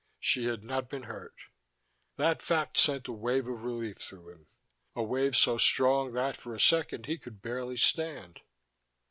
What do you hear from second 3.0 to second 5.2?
a wave of relief through him, a